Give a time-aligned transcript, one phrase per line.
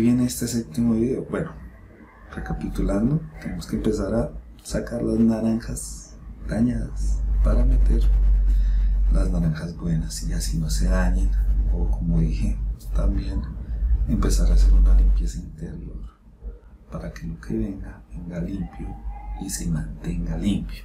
[0.00, 1.26] viene este séptimo video?
[1.30, 1.52] Bueno,
[2.34, 4.30] recapitulando, tenemos que empezar a
[4.62, 6.16] sacar las naranjas
[6.48, 8.02] dañadas para meter
[9.12, 11.30] las naranjas buenas y así no se dañen.
[11.72, 12.58] O como dije,
[12.94, 13.42] también
[14.08, 15.96] empezar a hacer una limpieza interior
[16.90, 18.94] para que lo que venga venga limpio
[19.40, 20.84] y se mantenga limpio.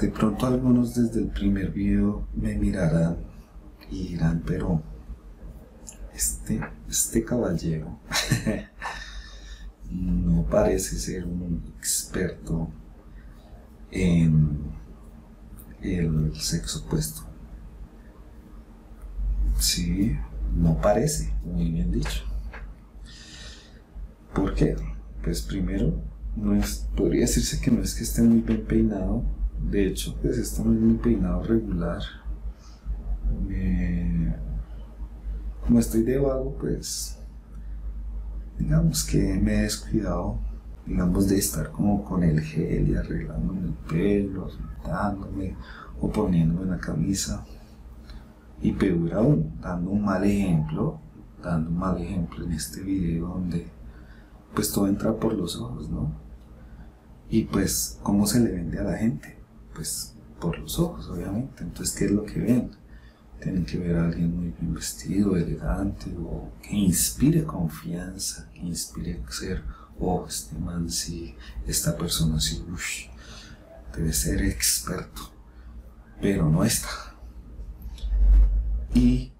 [0.00, 3.16] De pronto algunos desde el primer video me mirarán
[3.90, 4.82] y dirán, pero
[6.18, 7.96] este, este caballero
[9.90, 12.68] no parece ser un experto
[13.92, 14.72] en
[15.80, 17.22] el sexo opuesto.
[19.60, 20.16] Sí,
[20.56, 22.24] no parece, muy bien dicho.
[24.34, 24.74] ¿Por qué?
[25.22, 26.02] Pues primero,
[26.34, 29.22] no es, podría decirse que no es que esté muy bien peinado,
[29.70, 32.02] de hecho, pues está muy peinado regular.
[35.68, 37.18] Como estoy de vago, pues
[38.58, 40.38] digamos que me he descuidado,
[40.86, 44.48] digamos, de estar como con el gel y arreglándome el pelo,
[44.82, 45.54] dándome
[46.00, 47.44] o poniéndome una camisa.
[48.62, 51.00] Y peor aún, dando un mal ejemplo,
[51.42, 53.68] dando un mal ejemplo en este video donde
[54.54, 56.10] pues todo entra por los ojos, ¿no?
[57.28, 59.36] Y pues, ¿cómo se le vende a la gente?
[59.74, 61.62] Pues por los ojos, obviamente.
[61.62, 62.70] Entonces, ¿qué es lo que ven?
[63.40, 69.22] Tienen que ver a alguien muy bien vestido, elegante, o que inspire confianza, que inspire
[69.30, 69.62] ser,
[70.00, 73.06] oh, este man sí, esta persona sí, uff,
[73.96, 75.30] debe ser experto,
[76.20, 76.88] pero no está.
[78.94, 79.32] Y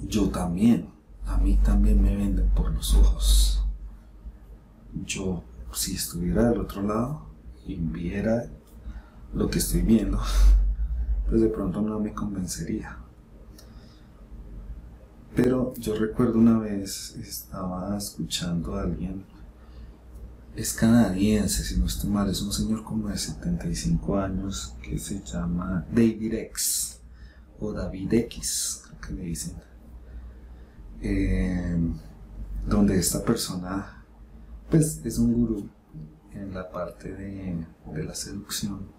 [0.00, 0.90] yo también,
[1.26, 3.64] a mí también me venden por los ojos.
[5.04, 5.42] Yo,
[5.72, 7.26] si estuviera del otro lado
[7.66, 8.48] y viera
[9.34, 10.20] lo que estoy viendo,
[11.28, 12.98] pues de pronto no me convencería.
[15.34, 19.24] Pero yo recuerdo una vez estaba escuchando a alguien,
[20.54, 25.22] es canadiense, si no estoy mal, es un señor como de 75 años que se
[25.22, 27.00] llama David X
[27.58, 29.54] o David X, creo que le dicen.
[31.02, 31.78] Eh,
[32.66, 34.04] donde esta persona,
[34.70, 35.68] pues es un gurú
[36.32, 38.95] en la parte de la seducción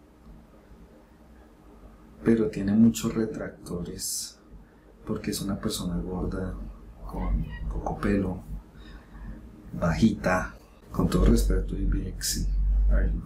[2.23, 4.37] pero tiene muchos retractores
[5.05, 6.53] porque es una persona gorda,
[7.05, 8.43] con poco pelo,
[9.73, 10.53] bajita,
[10.91, 12.47] con todo respeto y BXC.
[12.91, 13.21] Are you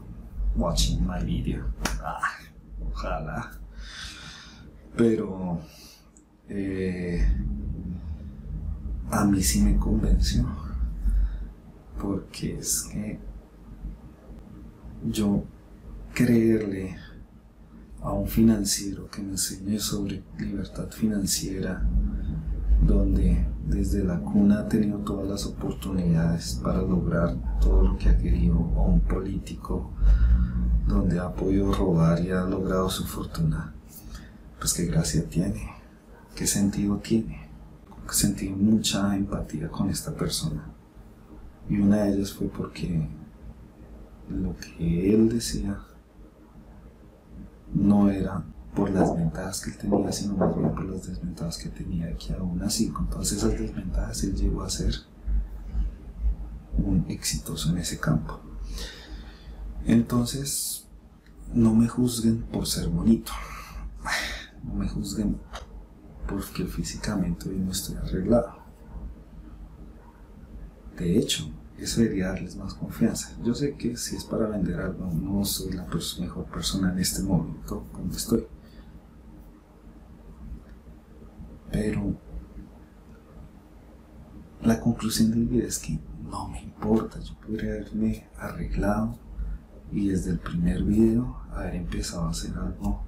[0.55, 1.65] watching my video?
[2.03, 2.21] Ah,
[2.85, 3.51] ojalá.
[4.95, 5.59] Pero
[6.49, 7.27] eh,
[9.09, 10.45] a mí sí me convenció
[11.99, 13.19] porque es que
[15.03, 15.43] yo
[16.13, 16.97] creerle
[18.01, 21.87] a un financiero que me enseñe sobre libertad financiera,
[22.81, 28.17] donde desde la cuna ha tenido todas las oportunidades para lograr todo lo que ha
[28.17, 29.91] querido, o un político
[30.87, 33.73] donde ha podido robar y ha logrado su fortuna,
[34.59, 35.69] pues qué gracia tiene,
[36.35, 37.49] qué sentido tiene.
[38.09, 40.65] Sentí mucha empatía con esta persona.
[41.69, 43.07] Y una de ellas fue porque
[44.27, 45.79] lo que él decía
[47.73, 48.43] no era
[48.75, 52.33] por las ventajas que él tenía, sino más bien por las desventajas que tenía, que
[52.33, 54.95] aún así, con todas esas desventajas, él llegó a ser
[56.77, 58.39] un exitoso en ese campo.
[59.85, 60.87] Entonces,
[61.53, 63.31] no me juzguen por ser bonito,
[64.63, 65.37] no me juzguen
[66.27, 68.55] porque físicamente hoy no estoy arreglado.
[70.97, 71.49] De hecho,
[71.83, 73.35] eso debería darles más confianza.
[73.43, 77.23] Yo sé que si es para vender algo, no soy la mejor persona en este
[77.23, 78.45] momento donde estoy.
[81.71, 82.15] Pero
[84.61, 85.99] la conclusión del video es que
[86.29, 89.17] no me importa, yo podría haberme arreglado
[89.91, 93.01] y desde el primer video haber empezado a hacer algo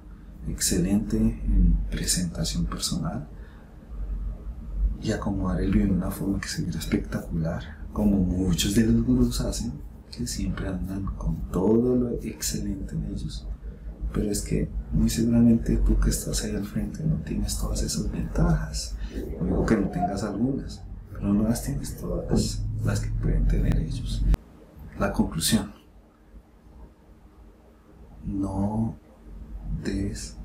[0.48, 3.28] excelente en presentación personal
[5.04, 7.62] y acomodar el video de una forma que se viera espectacular
[7.92, 9.74] como muchos de los gurús hacen,
[10.10, 13.46] que siempre andan con todo lo excelente en ellos.
[14.14, 18.10] Pero es que muy seguramente tú que estás ahí al frente no tienes todas esas
[18.10, 18.96] ventajas.
[19.38, 20.82] No digo que no tengas algunas,
[21.12, 24.24] pero no las tienes todas las que pueden tener ellos.
[24.98, 25.70] La conclusión.
[28.24, 28.96] No
[29.84, 30.38] des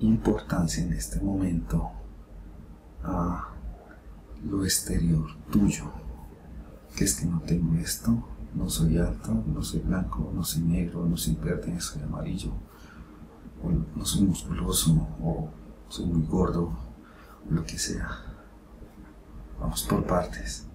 [0.00, 1.88] importancia en este momento
[3.04, 3.51] a
[4.44, 6.02] lo exterior tuyo
[6.96, 8.22] que es que no tengo esto,
[8.54, 12.52] no soy alto, no soy blanco, no soy negro, no soy verde, soy amarillo,
[13.62, 15.48] o no soy musculoso, o
[15.88, 16.64] soy muy gordo,
[17.48, 18.08] o lo que sea.
[19.58, 20.66] vamos por partes.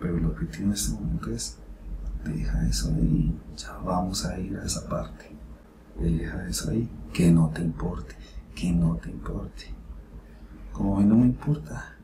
[0.00, 1.58] Pero el objetivo en este momento es,
[2.24, 5.30] deja eso ahí, ya vamos a ir a esa parte.
[5.98, 8.14] Deja eso ahí, que no te importe,
[8.54, 9.74] que no te importe.
[10.72, 11.96] Como no me importa,